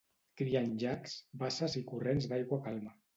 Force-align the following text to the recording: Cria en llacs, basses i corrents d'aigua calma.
Cria 0.39 0.61
en 0.67 0.71
llacs, 0.83 1.13
basses 1.43 1.75
i 1.83 1.83
corrents 1.91 2.27
d'aigua 2.33 2.59
calma. 2.69 2.95